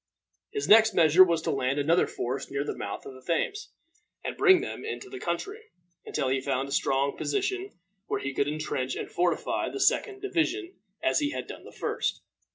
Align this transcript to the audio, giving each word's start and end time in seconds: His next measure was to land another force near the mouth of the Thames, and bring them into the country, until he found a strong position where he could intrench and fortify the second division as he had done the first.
His 0.49 0.67
next 0.67 0.95
measure 0.95 1.23
was 1.23 1.43
to 1.43 1.51
land 1.51 1.77
another 1.77 2.07
force 2.07 2.49
near 2.49 2.63
the 2.63 2.75
mouth 2.75 3.05
of 3.05 3.13
the 3.13 3.21
Thames, 3.21 3.69
and 4.25 4.35
bring 4.35 4.59
them 4.61 4.83
into 4.83 5.11
the 5.11 5.19
country, 5.19 5.61
until 6.07 6.29
he 6.29 6.41
found 6.41 6.67
a 6.67 6.71
strong 6.71 7.15
position 7.15 7.77
where 8.07 8.19
he 8.19 8.33
could 8.33 8.47
intrench 8.47 8.95
and 8.95 9.11
fortify 9.11 9.69
the 9.69 9.79
second 9.79 10.23
division 10.23 10.73
as 11.03 11.19
he 11.19 11.29
had 11.29 11.45
done 11.45 11.65
the 11.65 11.71
first. 11.71 12.23